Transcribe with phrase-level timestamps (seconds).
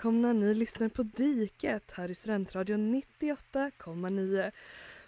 [0.00, 0.32] välkomna.
[0.32, 4.50] Ni lyssnar på Diket här i Studentradion 98,9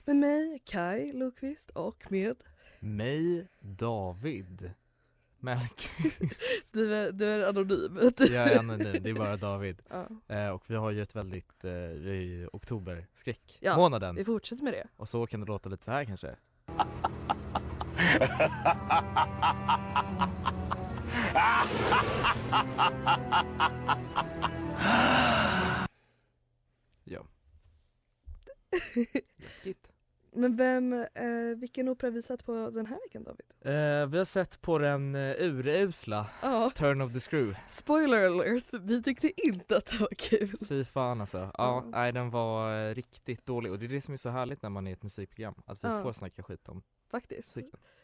[0.04, 2.36] med mig, Kai Lokvist och med
[2.80, 4.70] Mig, David
[5.38, 6.20] Mellqvist.
[6.72, 7.98] du är, du är anonym.
[8.18, 9.82] Jag är anonym, det är bara David.
[9.90, 14.14] Ja, Eh, och vi har ju ett väldigt, eh, vi är ju oktoberskräck Ja, månaden.
[14.14, 14.86] vi fortsätter med det.
[14.96, 16.36] Och så kan det låta lite så här kanske.
[27.04, 27.22] ja.
[29.36, 29.88] Läskigt.
[30.34, 33.46] Men vem, eh, vilken opera har vi sett på den här veckan David?
[33.60, 37.54] Eh, vi har sett på den uh, urusla Ja, Turn of the Screw.
[37.66, 40.56] spoiler alert, vi tyckte inte att det var kul.
[40.68, 41.38] Fy fan alltså.
[41.38, 41.84] Ja, Ja.
[41.86, 44.70] nej den var eh, riktigt dålig och det är det som är så härligt när
[44.70, 45.54] man är i ett musikprogram.
[45.66, 46.02] Att vi Ja.
[46.02, 47.56] får snacka skit om Faktiskt.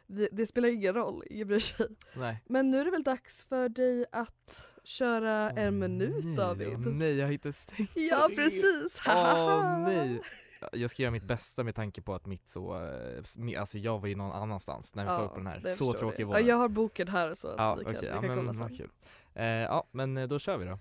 [0.07, 1.87] Det, det spelar ingen roll, ingen bryr sig.
[2.17, 2.43] Nej.
[2.47, 6.69] Men nu är det väl dags för dig att köra en minut nej, David?
[6.69, 9.01] åh nej, jag har inte stängt Ja precis!
[9.09, 10.21] Åh nej.
[10.73, 14.09] Jag ska göra mitt bästa med tanke på att mitt så, eh, alltså jag var
[14.09, 15.61] ju någon annanstans när vi såg på den här.
[15.75, 16.27] Så tråkig jag.
[16.27, 18.37] var Ja, jag har boken här så att Ja vi kan, vi ja, kan men
[18.37, 18.77] kolla sen.
[18.77, 18.91] kul.
[19.35, 20.79] Eh, ja men eh, då kör vi då.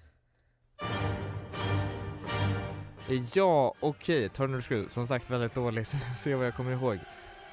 [3.34, 7.00] Ja okej, Turner Screw, som sagt väldigt dålig, se vad jag kommer ihåg.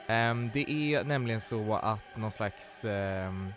[0.08, 3.52] Um, det är nämligen så att någon slags um,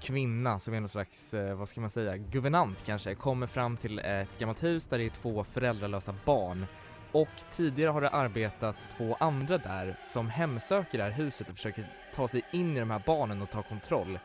[0.00, 3.98] kvinna som är någon slags, eh, vad ska man säga, guvernant kanske, kommer fram till
[3.98, 6.66] ett gammalt hus där det är två föräldralösa barn.
[7.12, 11.92] Och tidigare har det arbetat två andra där som hemsöker det här huset och försöker
[12.14, 14.18] ta sig in i de här barnen och ta kontroll.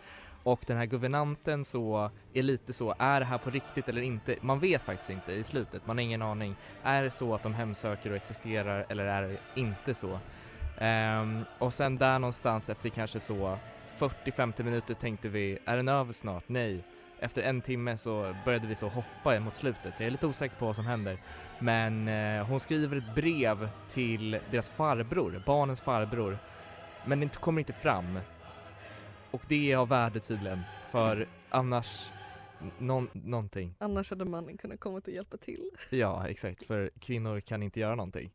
[0.44, 4.36] Och den här guvernanten så är lite så, är det här på riktigt eller inte?
[4.42, 6.56] Man vet faktiskt inte i slutet, man har ingen aning.
[6.84, 10.20] Är det så att de hemsöker och existerar eller är det inte så?
[10.82, 13.58] Ehm, och sen där någonstans efter kanske så
[13.98, 16.44] 40-50 minuter tänkte vi, är den över snart?
[16.48, 16.84] Nej.
[17.20, 20.56] Efter en timme så började vi så hoppa mot slutet, så jag är lite osäker
[20.56, 21.18] på vad som händer.
[21.60, 26.38] Men eh, hon skriver ett brev till deras farbror, barnens farbror.
[27.06, 28.20] Men det kommer inte fram.
[29.32, 30.62] Och det är av värde tydligen,
[30.92, 32.12] för annars,
[32.78, 33.76] någon, någonting.
[33.80, 35.70] Annars hade mannen kunnat komma och hjälpa till.
[35.90, 38.32] Ja, exakt, för kvinnor kan inte göra någonting.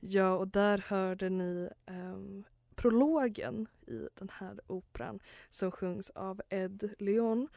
[0.00, 5.20] Ja, och där hörde ni ehm, prologen i den här operan
[5.50, 7.48] som sjungs av Ed Leon.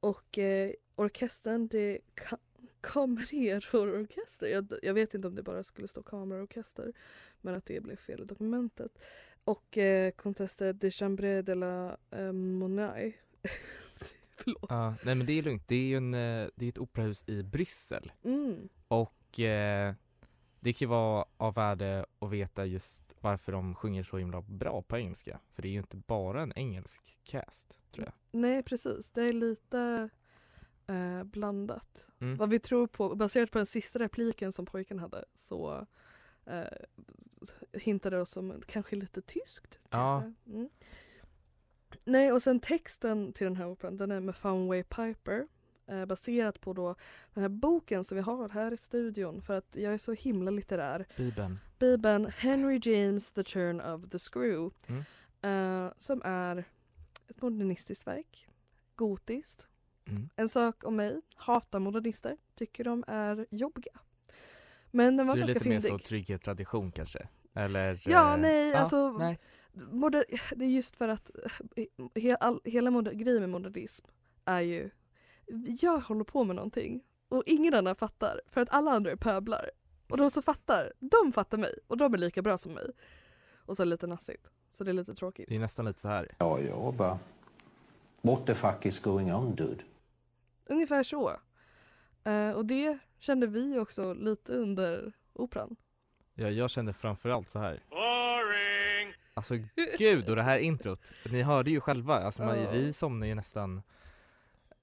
[0.00, 2.38] Och eh, orkestern, det ka-
[2.80, 4.46] kamererorkester.
[4.46, 6.92] Jag, jag vet inte om det bara skulle stå kameraorkester
[7.40, 8.98] men att det blev fel i dokumentet.
[9.44, 13.12] Och eh, Conteste de Chambre de la eh, Monnaie.
[14.36, 14.66] Förlåt.
[14.68, 17.28] Ja, nej men det är lugnt, det är ju en, eh, det är ett operahus
[17.28, 18.12] i Bryssel.
[18.24, 18.68] Mm.
[18.88, 19.94] Och eh,
[20.64, 24.82] det kan ju vara av värde att veta just varför de sjunger så himla bra
[24.82, 25.40] på engelska.
[25.50, 28.14] För det är ju inte bara en engelsk cast, tror jag.
[28.40, 30.08] Nej precis, det är lite
[30.86, 32.06] eh, blandat.
[32.20, 32.36] Mm.
[32.36, 35.86] Vad vi tror på, baserat på den sista repliken som pojken hade så
[36.46, 36.62] eh,
[37.72, 39.78] hintade det oss om kanske lite tyskt.
[39.90, 40.20] Ja.
[40.20, 40.50] kanske.
[40.50, 40.68] Mm.
[42.04, 45.48] Nej och sen texten till den här operan den är med Funway Piper
[45.86, 46.94] eh, baserat på då
[47.34, 50.50] den här boken som vi har här i studion för att jag är så himla
[50.50, 51.06] litterär.
[51.16, 51.58] Bibeln.
[51.78, 55.04] Bibeln Henry James The Turn of the Screw Mm.
[55.86, 56.64] eh, som är
[57.28, 58.48] ett modernistiskt verk,
[58.96, 59.68] gotiskt.
[60.08, 60.28] Mm.
[60.36, 63.92] En sak om mig, hatar modernister, tycker de är jobbiga.
[64.90, 66.00] Men den var Du är ganska lite mer fyndig.
[66.00, 67.28] så trygghet, tradition kanske?
[67.54, 68.02] Eller?
[68.04, 69.38] Ja, eh, nej, ja, alltså nej.
[69.72, 70.24] moder,
[70.56, 71.30] det är just för att
[71.76, 74.06] eh, he, all, hela moder, grejen med modernism
[74.44, 74.90] är ju
[75.80, 79.70] jag håller på med någonting och ingen annan fattar för att alla andra är pöblar.
[80.08, 82.90] Och de som fattar, de fattar mig och de är lika bra som mig.
[83.56, 84.50] Och så lite nassigt.
[84.72, 85.48] Så det är lite tråkigt.
[85.48, 86.34] Det är nästan lite så här.
[86.38, 87.18] Ja, jag bara...
[88.20, 89.84] What the fuck is going on dude?
[90.66, 91.32] Ungefär så.
[92.24, 95.76] Eh, och det kände vi också lite under operan.
[96.34, 97.82] Ja, jag kände framförallt så här.
[99.34, 99.54] Alltså
[99.98, 101.00] gud, och det här introt,
[101.30, 103.82] ni hörde ju själva, alltså man, vi somnar ju nästan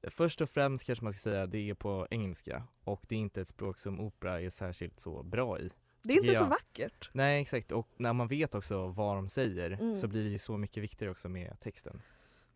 [0.07, 3.41] Först och främst kanske man ska säga det är på engelska och det är inte
[3.41, 5.69] ett språk som opera är särskilt så bra i
[6.03, 7.09] Det är inte Tycker så vackert.
[7.13, 9.95] Nej exakt, och när man vet också vad de säger Mm.
[9.95, 12.01] så blir det ju så mycket viktigare också med texten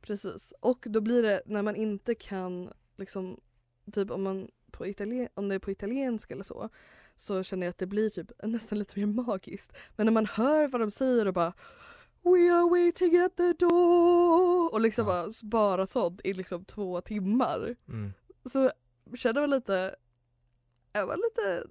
[0.01, 0.53] Precis.
[0.59, 3.39] Och då blir det när man inte kan liksom
[3.92, 6.69] typ om man på italien, om det är på italienska eller så
[7.18, 9.74] så känner jag att det blir typ nästan lite mer magiskt.
[9.95, 11.53] Men när man hör vad de säger och bara
[12.25, 15.13] We are waiting at the door och liksom Ja.
[15.24, 18.13] bara, bara sånt i liksom två timmar mm.
[18.45, 18.72] så
[19.16, 19.95] känner man lite,
[20.94, 21.68] jag var lite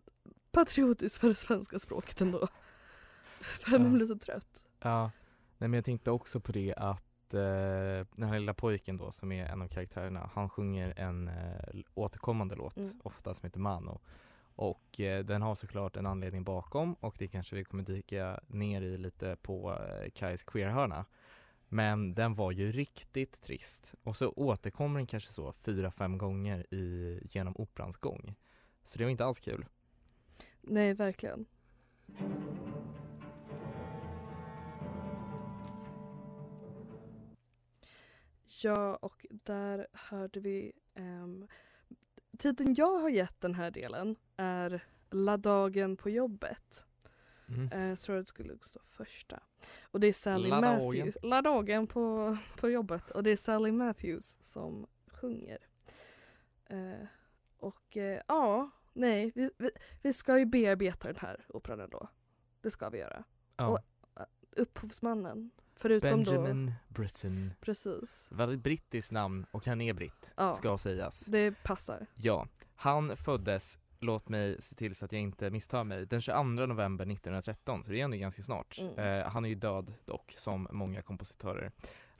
[0.52, 2.48] patriotisk för det svenska språket ändå.
[3.40, 3.78] För Ja.
[3.78, 4.64] man blir så trött.
[4.80, 5.02] Ja,
[5.58, 9.32] nej men jag tänkte också på det att eh, den här lilla pojken då som
[9.32, 13.00] är en av karaktärerna, han sjunger en eh, återkommande låt, Mm.
[13.04, 14.00] ofta som heter Mano.
[14.56, 18.82] Och eh, den har såklart en anledning bakom och det kanske vi kommer dyka ner
[18.82, 21.04] i lite på eh, Kais queerhörna.
[21.68, 26.74] Men den var ju riktigt trist och så återkommer den kanske så fyra, fem gånger
[26.74, 28.34] i, genom operans gång.
[28.84, 29.66] Så det var inte alls kul.
[30.60, 31.46] Nej, verkligen.
[38.62, 41.46] Ja, och där hörde vi um,
[42.38, 46.86] Titeln jag har gett den här delen är La dagen på jobbet.
[47.48, 47.68] Mm.
[47.72, 49.42] Eh, jag tror det skulle stå första.
[49.82, 50.60] Och det är Sally La.
[50.60, 51.16] Matthews.
[51.22, 53.10] La dagen på, på jobbet.
[53.10, 55.58] Och det är Sally Matthews som sjunger.
[56.66, 57.06] Eh,
[57.56, 59.70] och eh, ja, nej, vi, vi,
[60.02, 62.08] vi ska ju bearbeta den här operan ändå.
[62.60, 63.24] Det ska vi göra.
[63.56, 63.68] Ja.
[63.68, 63.78] och-
[64.56, 65.50] Upphovsmannen.
[65.76, 67.54] Förutom då, Benjamin Britten.
[67.60, 68.28] precis.
[68.30, 70.52] Väldigt brittiskt namn och han är britt, Ja.
[70.52, 71.20] ska sägas.
[71.24, 72.06] Det passar.
[72.14, 76.42] Ja, han föddes, låt mig se till så att jag inte misstar mig, den 22
[76.42, 78.78] november 1913, så det är ändå ganska snart.
[78.78, 78.98] Mm.
[78.98, 81.72] Eh, han är ju död dock, som många kompositörer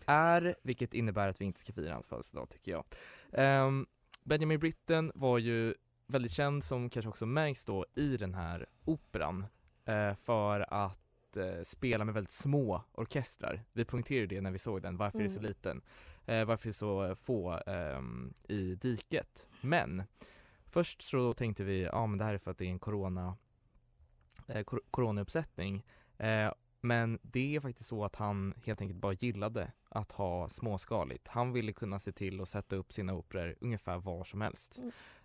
[0.06, 2.84] är, vilket innebär att vi inte ska fira hans födelsedag tycker jag.
[3.32, 3.86] Ehm,
[4.24, 5.74] Benjamin Britten var ju
[6.06, 9.46] väldigt känd, som kanske också märks då i den här operan,
[9.84, 11.03] eh, för att
[11.36, 13.64] eh, spela med väldigt små orkestrar.
[13.72, 15.48] Vi poängterade det när vi såg den, varför är det så Mm.
[15.48, 15.82] liten?
[16.26, 19.48] Eh, varför är det så få ehm, i diket?
[19.60, 20.02] Men
[20.66, 23.36] först så tänkte vi, ja men det här är för att det är en corona
[24.48, 25.84] eh, kor- coronauppsättning.
[26.18, 31.28] Eh, men det är faktiskt så att han helt enkelt bara gillade att ha småskaligt.
[31.28, 34.78] Han ville kunna se till att sätta upp sina operor ungefär var som helst.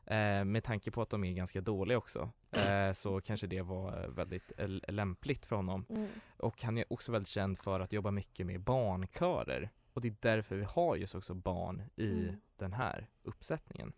[0.09, 4.03] Eh, med tanke på att de är ganska dåliga också eh, så kanske det var
[4.03, 5.85] eh, väldigt eh, lämpligt för honom.
[5.89, 6.07] Mm.
[6.38, 9.69] Och han är också väldigt känd för att jobba mycket med barnkörer.
[9.94, 12.35] Och det är därför vi har just också barn i Mm.
[12.57, 13.94] den här uppsättningen.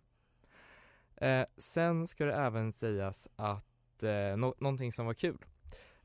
[1.15, 5.45] Eh, sen ska det även sägas att eh, nå- någonting som var kul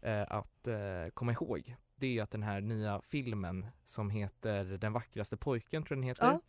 [0.02, 0.68] eh, att
[1.14, 5.96] komma ihåg det är att den här nya filmen som heter Den vackraste pojken tror
[5.96, 6.26] jag den heter.
[6.26, 6.40] Ja.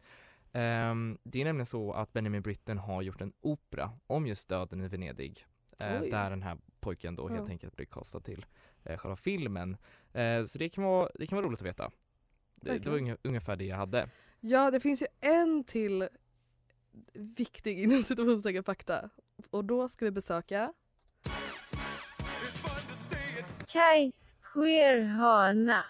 [0.57, 4.81] Ehm, det är nämligen så att Benjamin Britten har gjort en opera om just döden
[4.81, 5.45] i Venedig.
[5.79, 7.51] Eh, där den här pojken då helt Ja.
[7.51, 8.45] enkelt blir kastad till
[8.83, 9.77] eh, själva filmen.
[10.13, 11.91] Eh, så det kan, vara, det kan vara roligt att veta.
[12.55, 14.09] Det, det var unge, ungefär det jag hade.
[14.39, 16.09] Ja, det finns ju en till
[17.13, 19.09] viktig inom situationstecken fakta.
[19.49, 20.73] Och då ska vi besöka
[23.67, 25.85] Kajs queerhörna.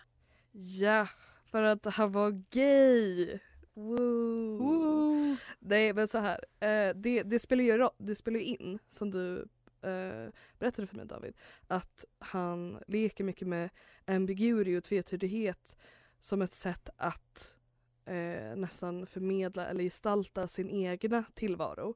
[0.52, 1.08] Ja,
[1.52, 3.40] för att han var gay.
[3.78, 5.36] Woo.
[5.60, 9.48] Nej men så här, eh, det, det, spelar ju, det spelar ju in som du
[9.82, 10.30] eh,
[10.60, 11.34] berättade för mig David.
[11.68, 13.70] Att han leker mycket med
[14.06, 15.78] ambiguity och tvetydighet
[16.20, 17.58] som ett sätt att
[18.06, 21.96] eh, nästan förmedla eller gestalta sin egna tillvaro.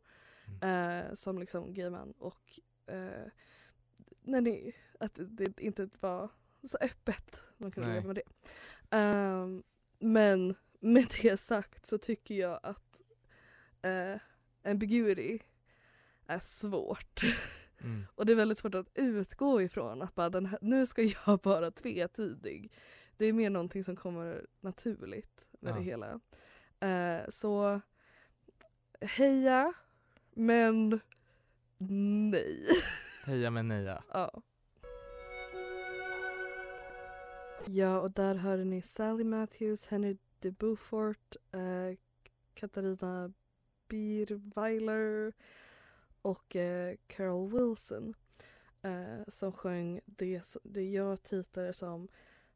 [0.61, 3.27] Eh, som liksom gay man och eh,
[4.21, 6.29] nej, nej, att det inte var
[6.63, 8.55] så öppet man kunde leva med det.
[8.97, 9.63] Ehm,
[10.00, 13.01] men med det sagt så tycker jag att
[13.85, 14.19] uh,
[14.63, 15.39] ambiguity
[16.27, 17.21] är svårt.
[17.83, 18.05] Mm.
[18.15, 21.39] Och det är väldigt svårt att utgå ifrån att bara den här, nu ska jag
[21.43, 22.71] vara tvetydig.
[23.17, 25.75] Det är mer någonting som kommer naturligt med Ja.
[25.77, 26.19] det hela.
[26.79, 27.81] Eh, så
[29.01, 29.73] heja,
[30.33, 31.00] men
[32.31, 32.65] nej.
[33.25, 34.03] Heja men neja.
[34.13, 34.41] Ja.
[37.67, 41.98] Ja, och där hörde ni Sally Matthews, Henry de Beaufort, eh,
[42.53, 43.33] Katarina
[43.88, 45.33] Bierweiler
[46.21, 48.13] och eh, Carol Wilson
[48.81, 52.07] eh, som sjöng det, det jag titlade som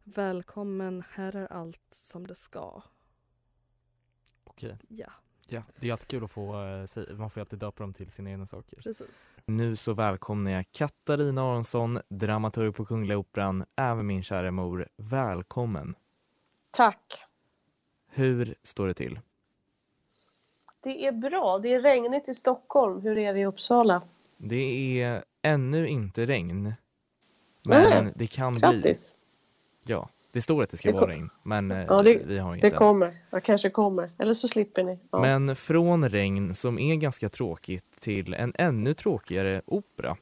[0.03, 2.81] Välkommen, här är allt som det ska.
[4.43, 4.77] Okej.
[4.87, 5.11] Ja,
[5.47, 8.29] Ja, det är jättekul att få, eh, säga, man får alltid döpa dem till sina
[8.29, 8.81] egna saker.
[8.81, 9.29] precis.
[9.45, 14.89] Nu så välkomnar jag Katarina Aronsson, dramaturg på Kungliga Operan, även min kära mor.
[14.97, 15.95] Välkommen!
[16.71, 17.25] Tack.
[18.15, 19.19] Hur står det till?
[20.83, 21.59] Det är bra.
[21.59, 23.01] Det är regnigt i Stockholm.
[23.01, 24.01] Hur är det i Uppsala?
[24.37, 26.73] Det är ännu inte regn.
[27.63, 28.59] Men Nej, det kan bli.
[28.61, 29.15] Grattis.
[29.83, 32.55] Ja, det står att det ska Det vara regn, men eh, Ja, det- vi har
[32.55, 32.69] inte.
[32.69, 33.17] Det kommer.
[33.29, 34.11] Jag kanske kommer.
[34.17, 34.99] Eller så slipper ni.
[35.11, 35.21] Ja.
[35.21, 40.17] Men från regn som är ganska tråkigt till en ännu tråkigare opera.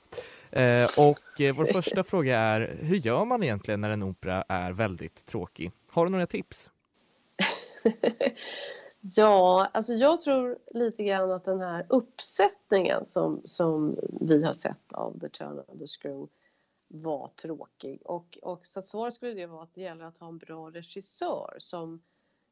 [0.52, 4.72] Eh, och eh, vår första fråga är, hur gör man egentligen när en opera är
[4.72, 5.72] väldigt tråkig?
[5.88, 6.70] Har du några tips?
[9.06, 14.94] Ja, alltså jag tror lite grann att den här uppsättningen som, som vi har sett
[14.94, 16.28] av The Turn of the Screw
[16.88, 18.02] var tråkig.
[18.06, 20.70] Och, och så att svaret skulle det vara att det gäller att ha en bra
[20.70, 22.02] regissör som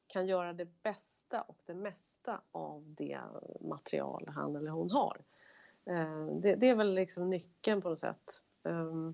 [0.08, 3.20] kan göra det bästa och det mesta av det
[3.62, 5.18] material han eller hon har.
[5.86, 8.42] Eh, det, det är väl liksom nyckeln på något sätt.
[8.64, 9.14] Ehm,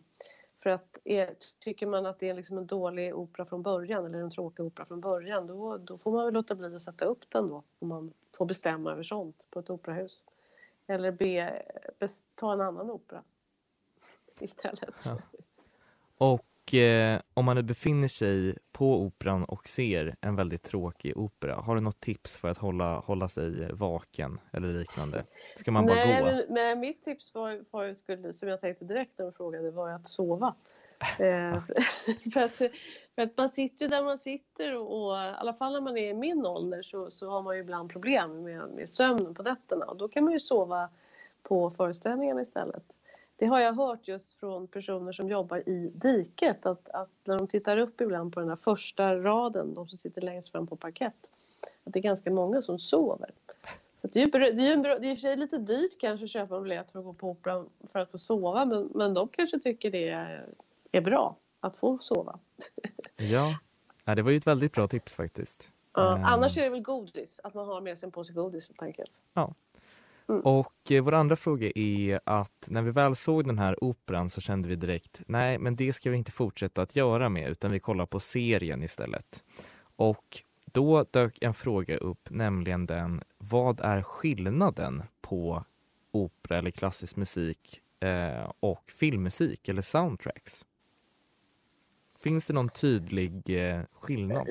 [0.57, 4.19] för att är, tycker man att det är liksom en dålig opera från början eller
[4.19, 7.29] en tråkig opera från början då, då får man väl låta bli att sätta upp
[7.29, 10.25] den då om man får bestämma över sånt på ett operahus.
[10.87, 11.63] Eller be,
[11.99, 13.23] be ta en annan opera
[14.39, 14.95] istället.
[15.05, 15.17] Ja.
[16.17, 16.41] Och
[16.73, 21.75] eh, om man nu befinner sig på operan och ser en väldigt tråkig opera, har
[21.75, 25.23] du något tips för att hålla, hålla sig vaken eller liknande?
[25.57, 26.25] Ska man bara nej, gå?
[26.25, 29.89] Men, men mitt tips var, var, skulle, som jag tänkte direkt när du frågade var
[29.89, 30.55] att sova.
[31.19, 31.61] Eh,
[32.33, 32.57] för, att,
[33.15, 35.97] för att man sitter ju där man sitter och, och i alla fall när man
[35.97, 39.43] är i min ålder så, så har man ju ibland problem med, med sömnen på
[39.43, 40.89] nätterna och då kan man ju sova
[41.43, 42.83] på föreställningarna istället.
[43.37, 47.47] Det har jag hört just från personer som jobbar i diket att, att när de
[47.47, 51.29] tittar upp ibland på den här första raden, de som sitter längst fram på parkett,
[51.83, 53.29] att det är ganska många som sover.
[54.01, 55.99] Så det, är ju, det, är ju det är i och för sig lite dyrt
[55.99, 58.89] kanske att köpa en biljett för att gå på operan för att få sova men,
[58.95, 60.45] men de kanske tycker det är,
[60.91, 62.39] är bra att få sova.
[63.19, 63.59] Ja.
[64.05, 65.71] ja, det var ju ett väldigt bra tips faktiskt.
[65.93, 68.67] Ja, Ehm, Annars är det väl godis, att man har med sig en påse godis
[68.67, 69.11] helt enkelt.
[70.29, 70.41] Mm.
[70.41, 74.41] Och eh, vår andra fråga är att när vi väl såg den här operan så
[74.41, 77.79] kände vi direkt, nej men det ska vi inte fortsätta att göra med utan vi
[77.79, 79.43] kollar på serien istället.
[79.95, 85.63] Och då dök en fråga upp, nämligen den, vad är skillnaden på
[86.11, 90.65] opera eller klassisk musik eh, och filmmusik eller soundtracks?
[92.27, 94.47] Finns det någon tydlig eh, skillnad?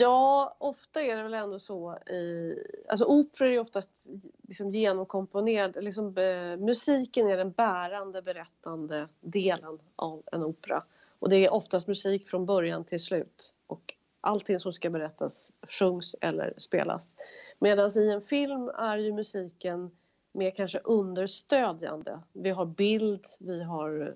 [0.00, 2.54] Ja, ofta är det väl ändå så i...
[2.88, 4.08] Alltså operor är ju oftast
[4.48, 5.80] liksom genomkomponerade.
[5.80, 10.82] Liksom, eh, musiken är den bärande, berättande delen av en opera.
[11.18, 13.54] Och det är oftast musik från början till slut.
[13.66, 17.16] Och allting som ska berättas sjungs eller spelas.
[17.58, 19.90] Medan i en film är ju musiken
[20.32, 22.20] mer kanske understödjande.
[22.32, 24.14] Vi har bild, vi har eh,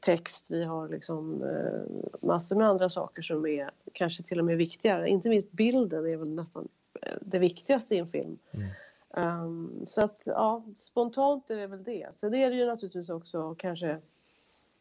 [0.00, 4.56] text, vi har liksom eh, massor med andra saker som är kanske till och med
[4.56, 5.08] viktigare.
[5.08, 6.68] Inte minst bilden är väl nästan
[7.02, 8.38] eh, det viktigaste i en film.
[8.50, 8.68] Mm.
[9.14, 12.08] Ehm, så att ja, spontant är det väl det.
[12.14, 14.00] Sen är det ju naturligtvis också kanske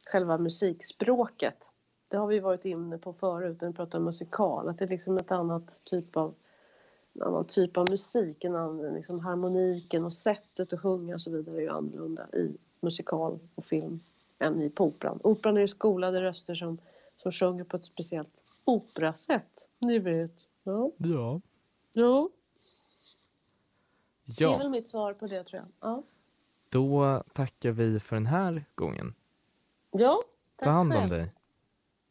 [0.05, 1.69] själva musikspråket.
[2.07, 4.69] Det har vi varit inne på förut när vi pratade om musikal.
[4.69, 6.33] Att det är liksom ett annat typ av
[7.13, 8.43] en annan typ av musik.
[8.43, 12.57] En annan, liksom harmoniken och sättet att sjunga och så vidare är ju annorlunda i
[12.81, 13.99] musikal och film
[14.39, 15.19] än i på operan.
[15.23, 16.77] Operan är ju skolade röster som,
[17.17, 19.69] som sjunger på ett speciellt operasätt.
[19.79, 20.47] Ni vet.
[20.63, 20.91] Ja.
[20.97, 21.41] Ja.
[21.93, 22.29] ja.
[24.37, 25.91] Det är väl mitt svar på det tror jag.
[25.91, 26.03] Ja.
[26.69, 29.13] då tackar vi för den här gången.
[29.91, 30.23] Ja,
[30.55, 31.09] tack Ta hand om själv.
[31.09, 31.31] dig.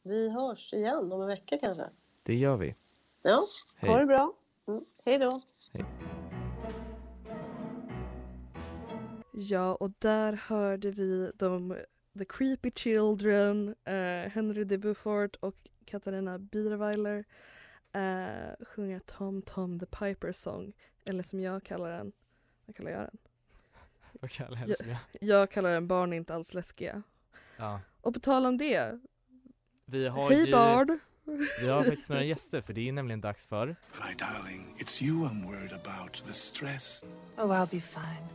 [0.03, 1.91] Vi hörs igen om en vecka kanske.
[2.23, 2.75] Det gör vi.
[3.23, 3.91] Ja, Hej.
[3.91, 4.33] ha det bra.
[4.67, 4.85] Mm.
[5.05, 5.41] Hej då.
[9.33, 11.77] Ja, och där hörde vi de
[12.19, 15.55] The Creepy Children, eh, Henry de Beaufort och
[15.85, 17.25] Katarina Biederweiler
[17.93, 20.73] eh, sjunga Tom Tom the Piper Song.
[21.05, 22.13] Eller som jag kallar den.
[22.67, 23.19] Vad kallar jag den?
[24.21, 24.99] Vad kallar jag jag?
[25.21, 27.03] Jag kallar den Barn är inte alls läskiga.
[27.57, 27.81] Ja.
[28.01, 28.99] Och på tal om det.
[29.85, 30.53] Vi har Hej ju...
[30.53, 30.99] Bard!
[31.61, 35.29] Vi har faktiskt några gäster för det är nämligen dags för My darling, it's you
[35.29, 36.27] I'm worried about.
[36.27, 37.05] The stress.
[37.37, 38.29] Oh, I'll be fine.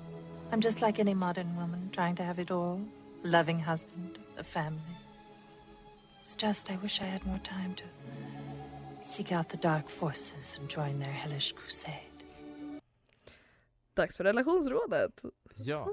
[0.52, 2.86] I'm just like any modern woman trying to have it all
[3.24, 4.96] loving husband, a family.
[6.24, 7.84] It's just I wish I had more time to
[9.04, 12.08] seek out the dark forces and join their hellish crusade.
[13.94, 15.26] Dags för relationsrådet.
[15.56, 15.88] Ja,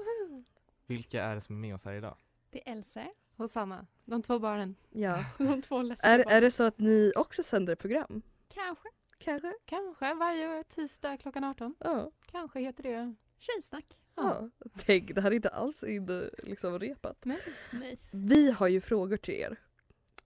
[0.87, 2.17] Vilka är det som är med oss här idag?
[2.49, 4.75] Det är Else och Sanna, de två barnen.
[4.89, 5.17] Ja.
[5.37, 6.27] De två Är, barnen.
[6.29, 8.21] är det så att ni också sänder program?
[8.53, 8.89] Kanske.
[9.17, 9.53] Kanske.
[9.65, 11.75] Kanske varje tisdag klockan 18.
[11.79, 12.11] Ja.
[12.31, 13.99] Kanske heter det Tjejsnack.
[14.15, 14.49] Ja.
[14.77, 17.25] Tänk, det här är inte alls in, liksom repat.
[17.25, 17.39] Nej.
[17.73, 18.17] Nice.
[18.17, 19.55] Vi har ju frågor till er.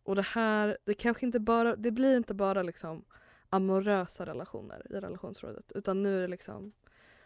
[0.04, 3.06] Och det här, det kanske inte bara, det blir inte bara liksom
[3.50, 5.72] amorösa relationer i relationsrådet.
[5.72, 6.72] Utan nu är det liksom,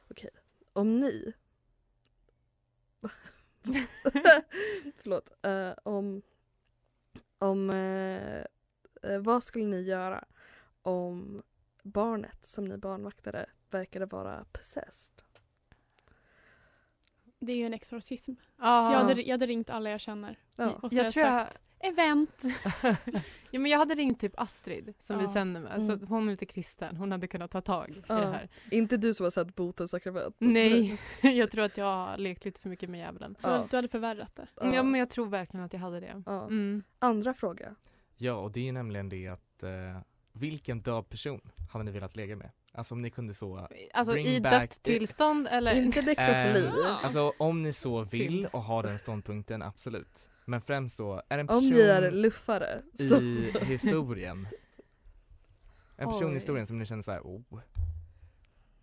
[0.10, 0.29] okej,
[0.74, 1.34] om ni
[4.98, 5.32] Förlåt.
[5.46, 6.22] eh, om
[7.39, 8.46] om eh,
[9.01, 10.25] eh, vad skulle ni göra
[10.82, 11.44] om
[11.84, 15.22] barnet som ni barnvaktade verkade vara possessed?
[17.39, 18.32] Det är ju en exorcism.
[18.60, 18.94] Ja.
[18.94, 20.39] Jag, hade, jag hade ringt alla jag känner.
[20.56, 20.72] Ja.
[20.82, 22.44] Och så Jag tror jag- sagt event.
[23.51, 25.32] Ja, men jag hade ringt typ Astrid som vi Ja.
[25.34, 25.72] sänder med.
[25.82, 25.82] Mm.
[26.00, 26.96] Så hon är lite kristen.
[26.98, 28.15] Hon hade kunnat ta tag i Ja.
[28.15, 28.50] det här.
[28.72, 30.36] Inte du som har sett Botens sakrament?
[30.39, 33.36] Nej, jag tror att jag har lekt lite för mycket med djävulen.
[33.41, 34.48] Du, hade- du hade förvärrat det.
[34.56, 34.84] Ja.
[34.84, 36.24] men jag tror verkligen att jag hade det.
[36.25, 36.44] Ja.
[36.44, 36.84] Mm.
[37.00, 37.75] Andra fråga.
[38.15, 39.70] Ja, och det är ju nämligen det att eh,
[40.34, 41.41] vilken död person
[41.72, 42.51] hade ni velat lägga med?
[42.78, 45.76] Alltså om ni kunde så Alltså i dött tillstånd eller?
[45.76, 46.68] Inte nekrofili.
[46.68, 50.30] Eh, alltså om ni så vill och har den ståndpunkten, absolut.
[50.46, 52.82] Men främst så, är en Om person ni är luffare.
[52.94, 53.22] Så.
[53.22, 54.48] i historien
[55.98, 56.32] En person Oj.
[56.32, 57.60] i historien som ni känner såhär, oh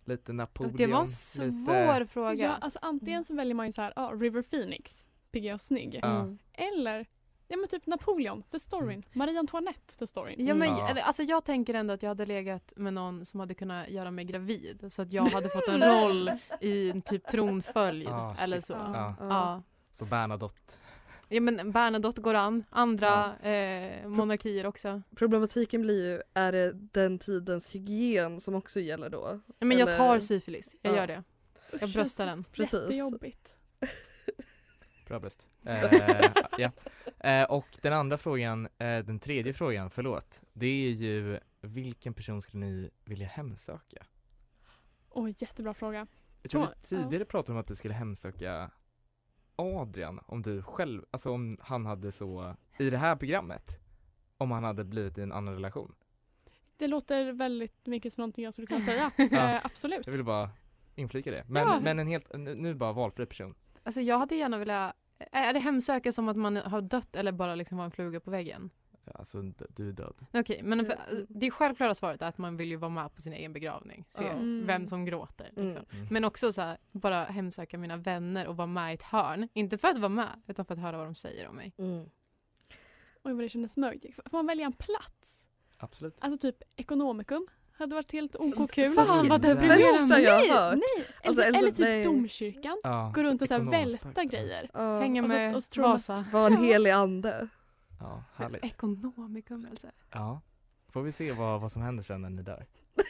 [0.05, 1.15] Lite Napoleon, Det var en lite...
[1.15, 2.43] svår fråga.
[2.43, 5.95] Ja, alltså antingen så väljer man ju så här, ja, River Phoenix, pigg och snygg.
[5.95, 6.37] Mm.
[6.53, 7.05] Eller
[7.47, 8.89] ja, men typ Napoleon för storyn.
[8.89, 9.03] Mm.
[9.13, 10.45] Marie Antoinette för storyn.
[10.47, 10.89] Ja, men, Ja.
[10.89, 14.11] eller, alltså, jag tänker ändå att jag hade legat med någon som hade kunnat göra
[14.11, 14.87] mig gravid.
[14.93, 18.65] Så att jag hade fått en roll i en typ tronföljd Ah, eller shit.
[18.65, 18.73] så.
[18.73, 19.15] Ja.
[19.19, 19.63] Ja.
[19.91, 20.73] Så Bernadotte
[21.29, 25.01] Ja men Bernadotte går an, andra eh, monarkier också.
[25.15, 29.39] Problematiken blir ju, är det den tidens hygien som också gäller då?
[29.59, 30.97] Ja, men jag Eller- tar syfilis, jag Ja.
[30.97, 31.23] gör det.
[31.81, 32.43] Jag bröstar den.
[32.43, 32.73] Precis.
[32.81, 33.53] Jättejobbigt.
[35.07, 35.47] Bra bröst.
[35.65, 36.71] Eh, ja.
[37.25, 40.41] Eh, och den andra frågan, eh, den tredje frågan, förlåt.
[40.53, 44.05] Det är ju vilken person skulle ni vilja hemsöka?
[45.09, 46.07] Oj, jättebra fråga.
[46.41, 48.71] Jag tror vi tidigare pratade om att du skulle hemsöka
[49.55, 53.79] Adrian om du själv, alltså om han hade så, i det här programmet,
[54.37, 55.95] om han hade blivit i en annan relation.
[56.77, 59.11] Det låter väldigt mycket som någonting jag skulle kunna säga.
[59.17, 59.49] Ja.
[59.55, 60.05] eh, absolut.
[60.05, 60.49] Jag ville bara
[60.95, 61.43] inflika det.
[61.47, 61.79] Men, Ja.
[61.79, 63.55] men en helt, nu nu bara valfri person.
[63.83, 67.55] Alltså jag hade gärna velat, är det hemsöka som att man har dött eller bara
[67.55, 68.69] liksom vara en fluga på väggen?
[69.13, 70.15] Alltså du är död.
[70.33, 71.25] Okej, men för, Mm.
[71.29, 74.05] det självklara svaret är att man vill ju vara med på sin egen begravning.
[74.09, 74.27] Se.
[74.27, 74.63] Mm.
[74.67, 75.45] vem som gråter.
[75.55, 75.85] Liksom.
[75.93, 76.07] Mm.
[76.11, 79.47] Men också så här, bara hemsöka mina vänner och vara med i ett hörn.
[79.53, 81.73] Inte för att vara med, utan för att höra vad de säger om mig.
[81.77, 82.09] Mm.
[83.23, 84.05] Oj vad det kändes mörkt.
[84.15, 85.47] Får man välja en plats?
[85.77, 86.17] Absolut.
[86.21, 87.47] Alltså typ ekonomikum.
[87.77, 88.89] Hade varit helt OK kul.
[88.89, 89.83] Fan, vad Det deprimerande.
[89.85, 90.73] värsta jag Nej, har hört.
[90.75, 91.05] nej.
[91.21, 92.03] Eller, Alltså, eller eller så- typ nej.
[92.03, 92.77] domkyrkan.
[92.83, 94.69] Ja, Gå runt och så här välta grejer.
[94.73, 94.99] Ja.
[94.99, 96.25] Hänga Och så- med och så tror man- Vasa.
[96.33, 97.47] Var en helig ande.
[97.99, 98.63] Ja, härligt.
[98.65, 99.87] Ekonomikum alltså.
[100.11, 100.41] Ja.
[100.89, 102.65] Får vi se vad, vad som händer sen när ni dör.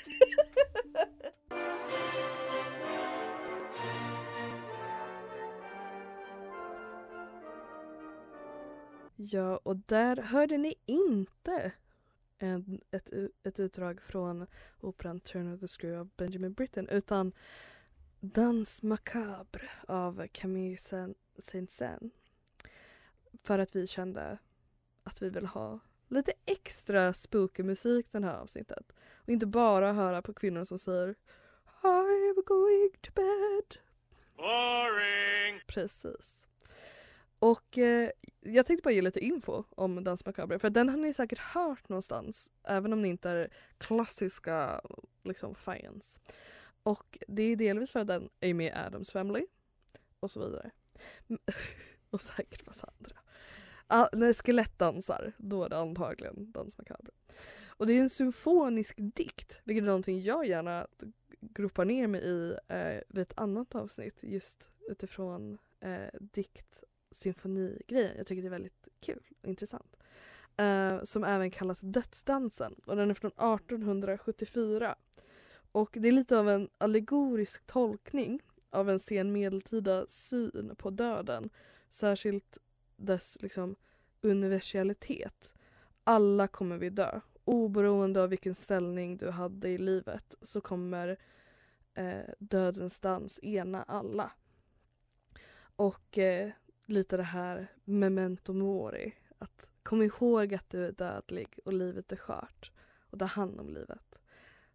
[9.15, 11.71] Ja, och där hörde ni inte
[12.37, 13.09] en, ett,
[13.43, 14.47] ett utdrag från
[14.79, 17.31] operan Turn of the Screw av Benjamin Britten utan
[18.19, 22.11] Dans Macabre av Camille Saint- Saint-Saëns.
[23.43, 24.37] För att vi kände
[25.03, 28.91] att vi vill ha lite extra spooky musik den här avsnittet.
[29.15, 31.15] Och inte bara höra på kvinnor som säger
[31.81, 33.81] I'm going to bed.
[34.37, 35.61] Boring!
[35.67, 36.47] Precis.
[37.45, 38.09] Och eh,
[38.41, 41.89] jag tänkte bara ge lite info om Dans Macabre för den har ni säkert hört
[41.89, 44.81] någonstans även om ni inte är klassiska
[45.23, 46.19] liksom, fans.
[46.83, 49.45] Och det är delvis för att den är med i Addams Family
[50.19, 50.71] och så vidare.
[52.09, 53.17] Och säkert massa andra.
[53.87, 57.11] Ah, när skelett dansar, då är det antagligen Dans Macabre.
[57.67, 60.87] Och det är en symfonisk dikt, vilket är någonting jag gärna
[61.41, 66.83] gropar ner mig i eh, vid ett annat avsnitt just utifrån eh, dikt
[67.15, 68.17] symfonigrejen.
[68.17, 69.97] Jag tycker det är väldigt kul och intressant.
[70.61, 74.95] Uh, som även kallas Dödsdansen och den är från 1874.
[75.71, 81.49] Och det är lite av en allegorisk tolkning av en sen medeltida syn på döden.
[81.89, 82.57] Särskilt
[82.97, 83.75] dess liksom
[84.21, 85.53] universalitet.
[86.03, 87.19] Alla kommer vi dö.
[87.45, 91.17] Oberoende av vilken ställning du hade i livet så kommer
[91.93, 94.31] eh, dödens dans ena alla.
[95.75, 96.51] Och eh,
[96.85, 99.13] lite det här memento mori.
[99.37, 102.71] Att kom ihåg att du är dödlig och livet är skört.
[103.09, 104.19] Och ta hand om livet.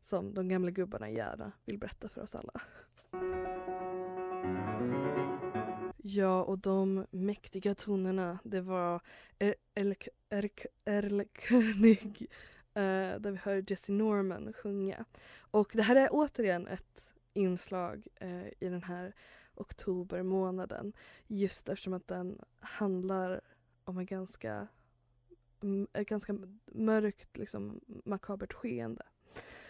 [0.00, 2.60] Som de gamla gubbarna gärna vill berätta för oss alla.
[5.96, 9.00] Ja, och de mäktiga tonerna, det var
[9.38, 9.54] Er-
[10.84, 12.26] Erl König
[12.74, 15.04] eh, där vi hör Jesse Norman sjunga.
[15.38, 19.14] Och det här är återigen ett inslag eh, i den här
[19.60, 20.92] oktobermånaden
[21.26, 23.40] just eftersom att den handlar
[23.84, 24.68] om en ganska,
[25.92, 29.02] ett ganska mörkt, liksom, makabert skeende.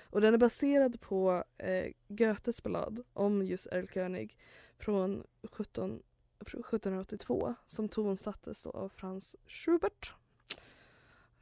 [0.02, 4.38] Och den är baserad på eh, Goethes ballad om just Erlkönig
[4.78, 6.02] från 17,
[6.40, 10.14] från 1782 som tonsattes då av Franz Schubert.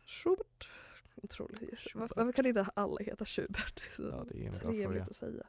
[0.06, 0.68] Schubert.
[1.22, 1.94] Otroligt.
[1.94, 3.82] Varför, varför kan inte alla heta Schubert?
[3.82, 5.02] Det är så Ja, det är en bra trevligt fråga.
[5.02, 5.46] att säga.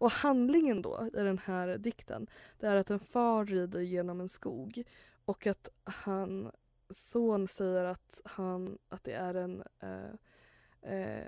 [0.00, 2.26] Och handlingen då i den här dikten
[2.58, 4.82] det är att en far rider genom en skog
[5.24, 6.50] och att han
[6.90, 10.12] son säger att, han, att det är en eh,
[10.92, 11.26] eh,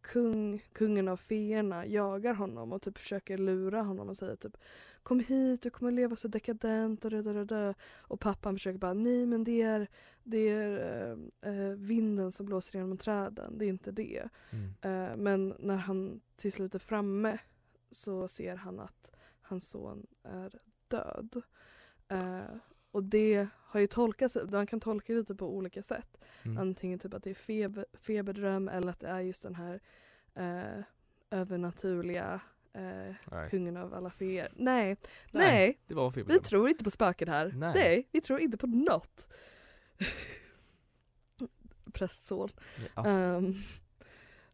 [0.00, 4.56] kung, kungen av feerna jagar honom och typ försöker lura honom och säger typ
[5.02, 7.74] Kom hit, du kommer leva så dekadent och dö.
[7.96, 9.88] Och pappan försöker bara nej men det är,
[10.22, 14.28] det är eh, vinden som blåser genom träden, det är inte det.
[14.50, 14.74] Mm.
[14.80, 17.38] Eh, men när han till slut är framme
[17.90, 21.42] så ser han att hans son är död.
[22.08, 22.56] Eh,
[22.94, 26.24] och det har ju tolkats, man kan tolka det lite på olika sätt.
[26.42, 26.58] Mm.
[26.58, 29.80] Antingen typ att det är feber, feberdröm eller att det är just den här
[30.34, 30.84] eh,
[31.30, 32.40] övernaturliga
[32.72, 34.48] eh, kungen av alla feer.
[34.56, 34.96] Nej,
[35.30, 37.52] nej, Nej, det var vi tror inte på spöken här.
[37.56, 37.72] Nej.
[37.74, 39.28] Nej, vi tror inte på något.
[41.92, 42.48] Prästson.
[42.96, 43.06] Ja.
[43.06, 43.54] Ehm,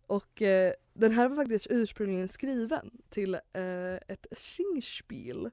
[0.06, 5.46] och eh, den här var faktiskt ursprungligen skriven till eh, ett Singspiel.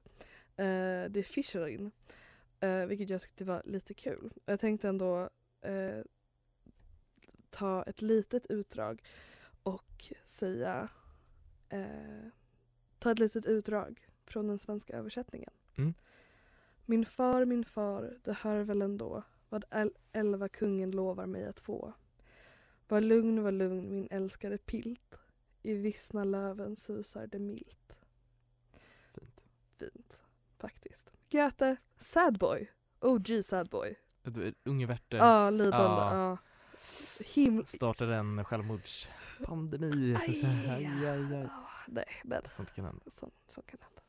[0.56, 1.90] Eh, det är Fischerin.
[2.60, 4.32] Eh, vilket jag tyckte var lite kul.
[4.44, 6.00] Jag tänkte ändå eh,
[7.50, 9.02] ta ett litet utdrag
[9.62, 10.88] och säga
[11.68, 12.28] eh,
[12.98, 15.50] ta ett litet utdrag från den svenska översättningen.
[15.76, 15.94] Mm.
[16.86, 21.60] Min far, min far, det hör väl ändå vad el- elva kungen lovar mig att
[21.60, 21.92] få.
[22.88, 25.20] Var lugn, var lugn min älskade pilt.
[25.62, 27.96] I vissna löven susar det milt.
[29.14, 29.44] Fint.
[29.78, 30.20] Fint,
[30.58, 31.12] faktiskt.
[31.30, 32.66] Goethe, Sadboy.
[33.00, 33.94] OG Sadboy.
[34.22, 35.18] Du, Unge Werther.
[35.18, 36.00] Ja, lidande.
[36.02, 36.14] Ja.
[36.14, 36.38] Ja.
[37.24, 40.14] Him- Startade en självmordspandemi.
[40.16, 41.48] Så, Aj, aj, aj, aj.
[41.88, 43.02] Nej, men Sånt kan hända.
[43.10, 44.02] så, så kan hända.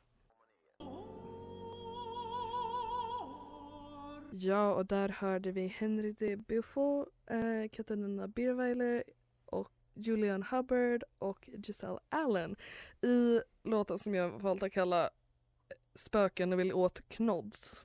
[4.31, 9.03] Ja, och där hörde vi Henry de Beaufort, eh, Katarina Birweiler
[9.45, 12.55] och Julian Hubbard och Giselle Allen
[13.01, 15.09] i låten som jag valt att kalla
[15.99, 17.83] Spöken vill åt knods.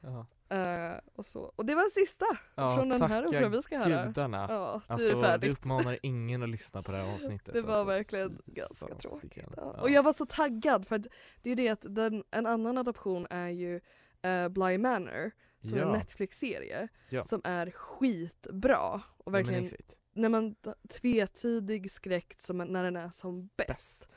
[0.00, 0.26] Ja.
[0.56, 1.40] Eh, och, så.
[1.56, 4.06] och det var sista Ja, från den här operan vi ska höra.
[4.06, 4.46] gudarna.
[4.50, 7.54] Ja, det Alltså, är vi uppmanar ingen att lyssna på det här avsnittet.
[7.54, 7.84] Det var alltså.
[7.84, 9.18] verkligen ganska fasiken.
[9.20, 9.54] tråkigt.
[9.56, 9.62] Ja.
[9.62, 11.06] Och jag var så taggad för att
[11.42, 13.80] det är ju det att den, en annan adoption är ju
[14.26, 15.92] uh, Bly Manor som är en.
[15.92, 16.88] Netflix-serie
[17.24, 19.02] som är skitbra.
[19.18, 19.68] Och verkligen
[20.14, 20.54] när man
[20.88, 24.16] tvetydig skräck som när den är som bäst.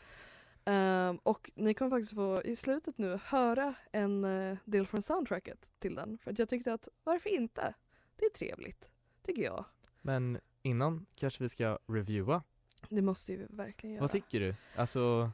[0.69, 5.71] Ehm, och ni kommer faktiskt få i slutet nu höra en eh, del från soundtracket
[5.79, 6.17] till den.
[6.17, 7.73] För att jag tyckte att varför inte?
[8.15, 8.89] Det är trevligt,
[9.25, 9.65] tycker jag.
[10.01, 12.43] Men innan kanske vi ska reviewa.
[12.89, 14.01] Det måste ju verkligen göra.
[14.01, 14.55] Vad tycker du?
[14.75, 15.32] Alltså,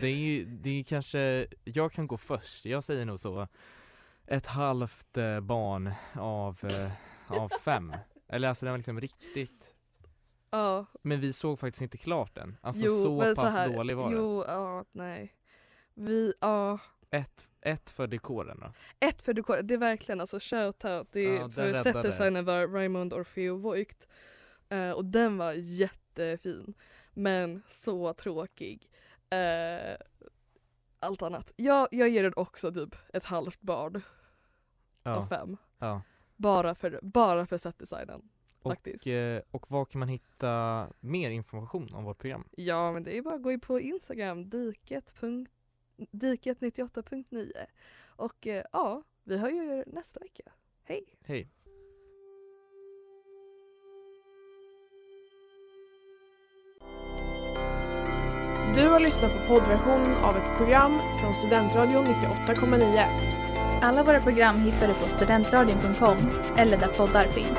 [0.00, 2.64] det är ju, det är kanske, jag kan gå först.
[2.64, 3.48] Jag säger nog så,
[4.26, 6.92] ett halvt eh, barn av, eh,
[7.40, 7.92] av fem.
[8.28, 9.74] Eller alltså den var liksom riktigt
[10.50, 12.56] Ja, Men vi såg faktiskt inte klart den.
[12.60, 14.20] Alltså jo, så pass här, dålig var den.
[14.20, 15.34] Jo, ja, nej.
[15.94, 16.78] Vi, ja.
[17.10, 18.72] Ett, ett för dekoren då.
[19.06, 21.08] Ett för dekor, det är verkligen alltså shoutout.
[21.16, 24.08] Ja, för setdesignen var Raymond Orfeo Voigt.
[24.68, 26.74] Eh, och den var jättefin.
[27.14, 28.90] Men så tråkig.
[29.30, 29.96] Eh,
[31.00, 31.52] allt annat.
[31.56, 34.02] Jag, jag ger den också typ ett halvt barn
[35.02, 35.14] Ja.
[35.16, 35.56] av fem.
[35.78, 36.02] Ja.
[36.36, 38.28] Bara för, bara för setdesignen.
[38.62, 39.06] Faktiskt.
[39.06, 42.44] Och, eh, och var kan man hitta mer information om vårt program?
[42.56, 45.14] Ja men det är bara att gå in på Instagram, diket.
[45.20, 45.50] punkt-
[46.12, 47.52] diket98.9
[48.16, 50.42] och eh, ja, vi hör ju er nästa vecka.
[50.84, 51.04] Hej!
[51.24, 51.48] Hej!
[58.74, 63.80] Du har lyssnat på poddversionen av ett program från Studentradion 98,9.
[63.82, 66.16] Alla våra program hittar du på studentradion.com
[66.56, 67.58] eller där poddar finns.